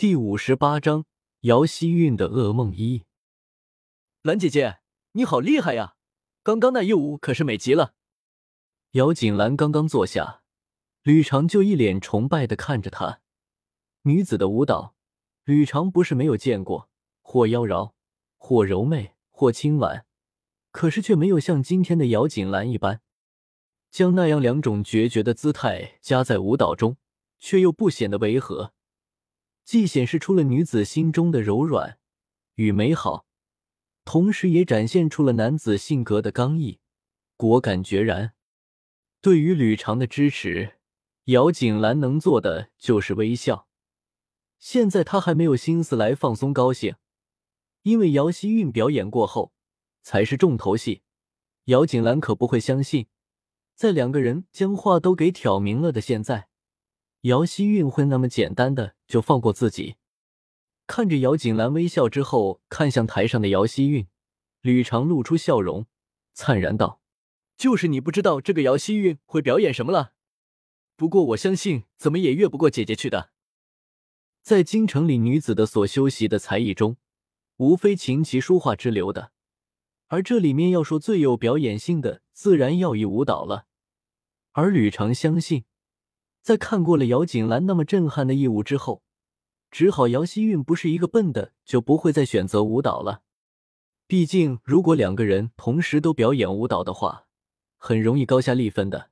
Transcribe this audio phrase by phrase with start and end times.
[0.00, 1.04] 第五十八章
[1.40, 3.04] 姚希韵的噩梦一。
[4.22, 4.78] 兰姐姐，
[5.12, 5.96] 你好厉害呀！
[6.42, 7.92] 刚刚那一舞可是美极了。
[8.92, 10.40] 姚锦兰刚刚坐下，
[11.02, 13.20] 吕长就一脸崇拜的看着她。
[14.04, 14.94] 女子的舞蹈，
[15.44, 16.88] 吕长不是没有见过，
[17.20, 17.92] 或妖娆，
[18.38, 20.06] 或柔媚，或轻婉，
[20.72, 23.02] 可是却没有像今天的姚锦兰一般，
[23.90, 26.96] 将那样两种决绝的姿态加在舞蹈中，
[27.38, 28.72] 却又不显得违和。
[29.70, 32.00] 既显示出了女子心中的柔软
[32.56, 33.24] 与美好，
[34.04, 36.80] 同时也展现出了男子性格的刚毅、
[37.36, 38.32] 果敢决然。
[39.20, 40.80] 对于吕长的支持，
[41.26, 43.68] 姚景兰能做的就是微笑。
[44.58, 46.96] 现在他还没有心思来放松高兴，
[47.82, 49.52] 因为姚希韵表演过后
[50.02, 51.02] 才是重头戏。
[51.66, 53.06] 姚景兰可不会相信，
[53.76, 56.49] 在两个人将话都给挑明了的现在。
[57.22, 59.96] 姚希韵会那么简单的就放过自己？
[60.86, 64.08] 看着姚锦兰微笑之后，看向台上的姚希韵，
[64.62, 65.86] 吕长露出笑容，
[66.32, 67.02] 灿然道
[67.58, 70.14] ：“就是你不知道这个姚希韵会表演什么了。
[70.96, 73.30] 不过我相信，怎么也越不过姐姐去的。”
[74.42, 76.96] 在京城里女子的所修习的才艺中，
[77.58, 79.32] 无非琴棋书画之流的，
[80.06, 83.66] 而这里面要说最有表演性的，自然要以舞蹈了。
[84.52, 85.64] 而吕长相信。
[86.42, 89.02] 在看过了姚锦兰那么震撼的义舞之后，
[89.70, 93.22] 只好姚希韵不是一个笨的，就不会再选择舞蹈了。
[94.06, 97.26] 毕竟，如果两个人同时都表演舞蹈的话，
[97.76, 99.10] 很容易高下立分的。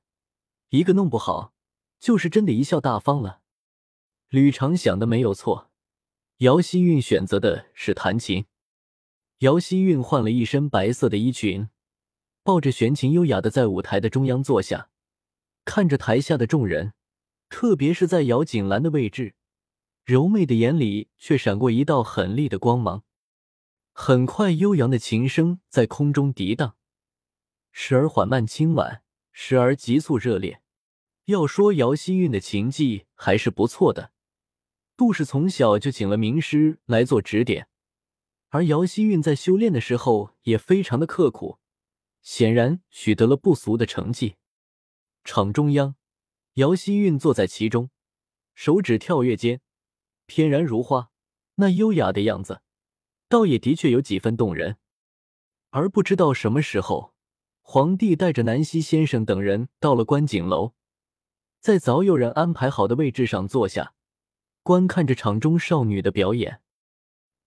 [0.69, 1.53] 一个弄不好，
[1.99, 3.41] 就是真的贻笑大方了。
[4.27, 5.71] 吕长想的没有错，
[6.39, 8.45] 姚希韵选择的是弹琴。
[9.39, 11.69] 姚希韵换了一身白色的衣裙，
[12.43, 14.89] 抱着弦琴，优雅的在舞台的中央坐下，
[15.63, 16.93] 看着台下的众人。
[17.49, 19.35] 特别是在姚锦兰的位置，
[20.05, 23.03] 柔媚的眼里却闪过一道狠厉的光芒。
[23.91, 26.77] 很快，悠扬的琴声在空中涤荡，
[27.71, 30.61] 时而缓慢轻婉，时而急促热烈。
[31.25, 34.13] 要说姚希韵的琴技还是不错的，
[34.95, 37.67] 杜氏从小就请了名师来做指点，
[38.49, 41.59] 而姚希韵在修炼的时候也非常的刻苦，
[42.21, 44.35] 显然取得了不俗的成绩。
[45.23, 45.95] 场中央。
[46.59, 47.89] 姚希韵坐在其中，
[48.53, 49.61] 手指跳跃间，
[50.25, 51.09] 翩然如花，
[51.55, 52.61] 那优雅的样子，
[53.29, 54.75] 倒也的确有几分动人。
[55.69, 57.13] 而不知道什么时候，
[57.61, 60.73] 皇帝带着南希先生等人到了观景楼，
[61.61, 63.93] 在早有人安排好的位置上坐下，
[64.61, 66.59] 观看着场中少女的表演。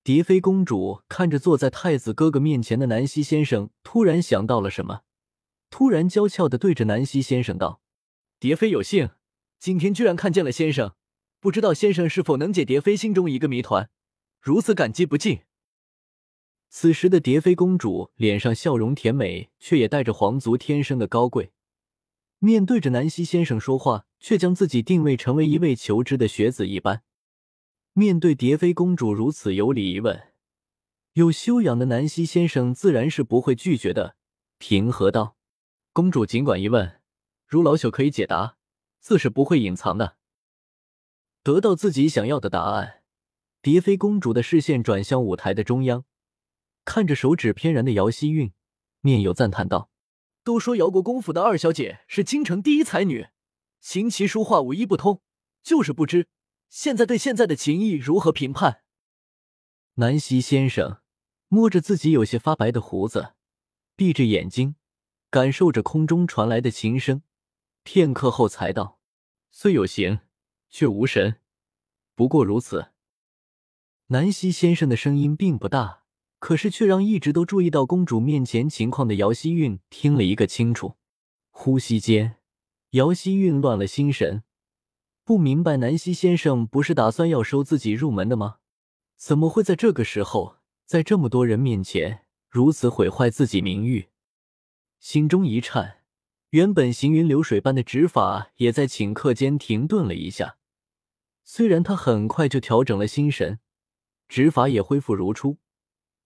[0.03, 5.03] 蝶妃公主看着坐在太子哥哥面前的南希先生，突然想到了什么，
[5.69, 7.83] 突然娇俏的对着南希先生道。
[8.42, 9.10] 蝶妃有幸，
[9.60, 10.97] 今天居然看见了先生，
[11.38, 13.88] 不知道先生是否能解蝶妃心中一个谜团，
[14.41, 15.42] 如此感激不尽。
[16.69, 21.52] 此时的蝶妃公主脸上笑容甜美，却也带着皇族天生的高贵。
[22.41, 27.04] 面对着南希先生说话，却将自己定位成为一位求知的学子一般。
[27.92, 30.20] 面对蝶妃公主如此有礼一问，
[31.12, 34.16] 有修养的南希先生自然是不会拒绝的，
[34.58, 35.36] 平和道
[35.94, 36.98] ：“公主尽管一问。”
[37.52, 38.56] 如老朽可以解答，
[38.98, 40.16] 自是不会隐藏的。
[41.42, 43.02] 得到自己想要的答案，
[43.60, 46.06] 蝶妃公主的视线转向舞台的中央，
[46.86, 48.54] 看着手指翩然的姚希韵，
[49.02, 49.90] 面有赞叹道
[50.42, 53.28] ：“都说姚国公府的二小姐是京城第一才女，
[53.82, 55.20] 琴棋书画无一不通，
[55.62, 56.28] 就是不知
[56.70, 58.80] 现在对现在的琴艺如何评判。”
[59.96, 61.02] 南希先生
[61.48, 63.34] 摸着自己有些发白的胡子，
[63.94, 64.76] 闭着眼睛，
[65.28, 67.20] 感受着空中传来的琴声。
[67.84, 68.98] 片刻后才道
[69.50, 70.20] ：“虽有形，
[70.69, 71.37] 却无神，
[72.15, 72.93] 不过如此。”
[74.09, 76.03] 南希先生的声音并不大，
[76.38, 80.97] 可是却让一直都注意到公主面前情况的姚希韵听了一个清楚。
[81.50, 82.37] 呼吸间，
[82.91, 84.43] 姚希韵乱了心神，
[85.25, 88.59] 不明白南希先生不是打算要收自己入门的吗？
[89.16, 94.11] 怎么会在这个时候，在这么多人面前如此毁坏自己名誉？
[94.99, 96.01] 心中一颤。
[96.52, 100.58] 原本行云流水般的指法，也在顷刻间停顿了一下。
[101.44, 103.58] 虽然他很快就调整了心神，
[104.28, 105.56] 指法也恢复如初，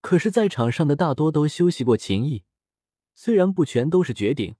[0.01, 2.43] 可是，在场上的大多都修习过琴艺，
[3.15, 4.57] 虽然不全都是绝顶，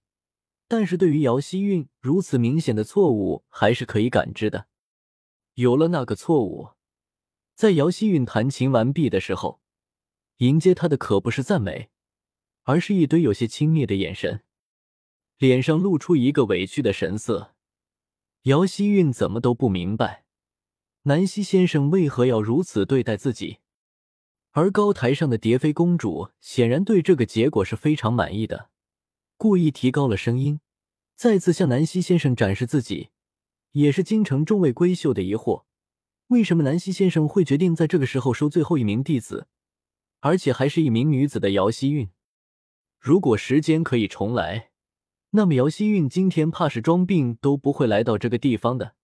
[0.69, 4.67] 但是对于姚希韵如此明显的错误，还是可以感知的。
[5.55, 6.69] 有了那个错误，
[7.55, 9.59] 在姚希韵弹琴完毕的时候，
[10.37, 11.89] 迎接他的可不是赞美，
[12.63, 14.45] 而是一堆有些轻蔑的眼神。
[15.37, 17.53] 脸上露出一个委屈的神色，
[18.43, 20.25] 姚希韵怎么都不明白，
[21.03, 23.59] 南希先生为何要如此对待自己？
[24.51, 28.71] 而高台上的蝶妃公主显然对这个结果是非常满意的，
[29.37, 30.59] 故意提高了声音，
[31.15, 33.09] 再次向南希先生展示自己
[33.73, 35.65] 也是京城众位闺秀的疑惑：
[36.29, 39.47] 为什么南希先生会决定在这个时候收最后一名弟子，
[40.21, 42.09] 而且还是一名女子的姚希韵？
[42.99, 44.71] 如果时间可以重来，
[45.37, 48.95] 那么姚希韵今天怕是装病都不会来到这个地方的。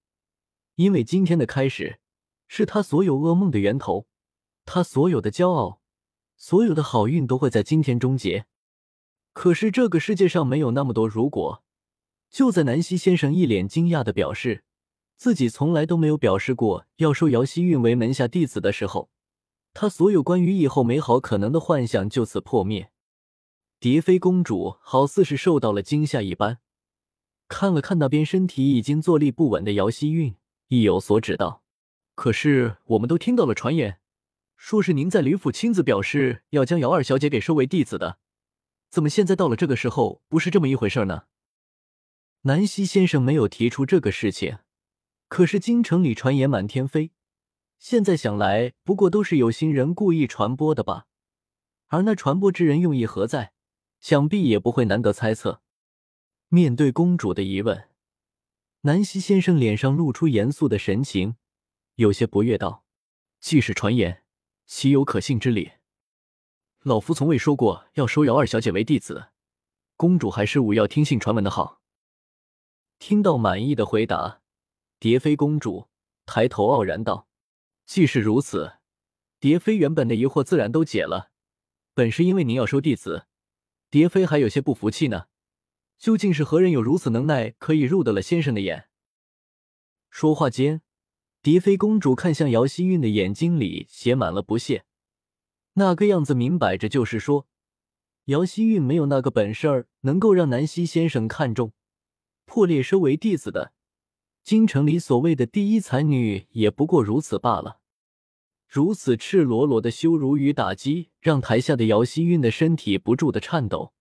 [0.74, 2.00] 因为今天的开始，
[2.48, 4.08] 是他所有噩梦的源头，
[4.66, 5.80] 他所有的骄傲，
[6.36, 8.48] 所有的好运都会在今天终结。
[9.32, 11.64] 可是这个世界上没有那么多如果。
[12.32, 14.64] 就在南希先生一脸惊讶的表示
[15.16, 19.12] 自己从来都没有表示过要收姚希韵为门下弟子的时候，
[19.72, 22.90] 他所有关于以后美好可能的幻想就此破灭。
[23.84, 26.60] 蝶妃公主好似是受到了惊吓一般，
[27.50, 30.38] 看了看那边身体已经坐立不稳的姚希韵。
[30.70, 31.66] 意有所指道，
[32.16, 34.00] 可是我们都听到了传言，
[34.56, 38.20] 说是您在吕府亲自表示要将姚二小姐给收为弟子的，
[38.90, 41.24] 怎么现在到了这个时候不是这么一回事呢？
[42.44, 44.60] 南希先生没有提出这个事情，
[45.28, 47.12] 可是京城里传言满天飞，
[47.78, 51.08] 现在想来不过都是有心人故意传播的吧？
[51.88, 53.52] 而那传播之人用意何在，
[54.04, 55.62] 想必也不会难得猜测。
[56.50, 57.88] 面对公主的疑问。
[58.82, 61.38] 南希先生脸上露出严肃的神情，
[61.96, 62.84] 有些不悦道
[63.40, 64.26] ：“既是传言，
[64.66, 65.72] 岂有可信之理？
[66.82, 69.30] 老夫从未说过要收姚二小姐为弟子，
[69.96, 71.80] 公主还是勿要听信传闻的好。”
[73.00, 74.42] 听到满意的回答，
[75.00, 75.88] 蝶妃公主
[76.26, 77.30] 抬头傲然道
[77.88, 78.80] ：“既是如此，
[79.40, 81.32] 蝶妃原本的疑惑自然都解了。
[81.94, 83.28] 本是因为您要收弟子，
[83.94, 85.26] 蝶妃还有些不服气呢。”
[86.02, 88.86] 究竟是何人有如此能耐，可以入得了先生的眼？
[90.10, 90.82] 说话间，
[91.44, 94.86] 蝶妃公主看向姚希韵的眼睛里写满了不屑，
[95.74, 97.48] 那个样子明摆着就是说，
[98.26, 101.74] 姚希韵没有那个本事儿能够让南希先生看中，
[102.46, 103.74] 破裂收为弟子的。
[104.44, 107.83] 京城里所谓的第一才女也不过如此罢了。
[108.74, 113.94] 如此赤裸裸的羞辱与打击，让台下的姚希韵的身体不住的颤抖。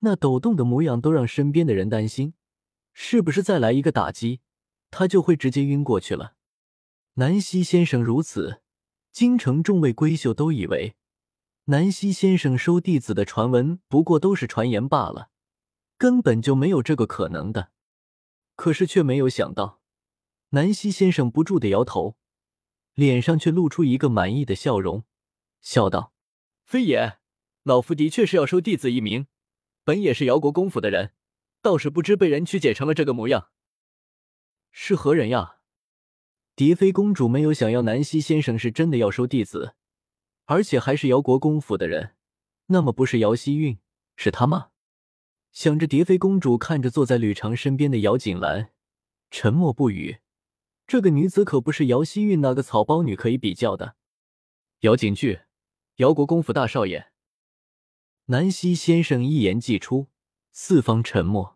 [0.00, 2.34] 那抖动的模样都让身边的人担心，
[2.92, 4.40] 是不是再来一个打击，
[4.90, 6.34] 他就会直接晕过去了？
[7.12, 8.62] 南希先生如此，
[9.12, 10.96] 京城众位闺秀都以为
[11.66, 15.28] 南希先生收弟子的传闻不过都是传言罢了，
[15.96, 17.70] 根本就没有这个可能的。
[18.56, 19.80] 可是却没有想到，
[20.48, 22.16] 南希先生不住的摇头，
[22.94, 25.04] 脸上却露出一个满意的笑容，
[25.60, 26.12] 笑道
[26.64, 27.18] ：“非也，
[27.62, 29.26] 老夫的确是要收弟子一名。”
[29.84, 31.12] 本也是姚国公府的人，
[31.60, 33.50] 倒是不知被人曲解成了这个模样。
[34.70, 35.56] 是何人呀？
[36.56, 39.74] 蝶妃公主没有想要南希先生是真的要收弟子，
[40.46, 42.14] 而且还是姚国公府的人，
[42.68, 43.78] 那么不是姚希韵，
[44.16, 44.68] 是他吗？
[45.52, 48.70] 想着，蝶妃公主看着坐在吕长身边的姚锦兰，
[49.30, 50.20] 沉默不语。
[50.86, 53.96] 这个女子可不是姚希韵那个草包女可以比较的。
[54.80, 55.40] 姚景巨，
[55.96, 57.10] 姚国公府大少爷。
[58.26, 60.08] 南希先生一言既出，
[60.52, 61.53] 四方沉默。